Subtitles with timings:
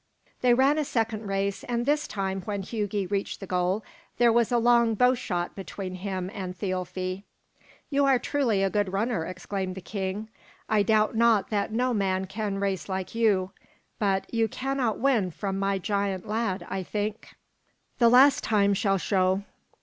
[0.41, 3.83] They ran a second race; and this time when Hugi reached the goal
[4.17, 7.21] there was a long bow shot between him and Thialfi.
[7.91, 10.29] "You are truly a good runner," exclaimed the king.
[10.67, 13.51] "I doubt not that no man can race like you;
[13.99, 17.35] but you cannot win from my giant lad, I think.
[17.99, 19.43] The last time shall show."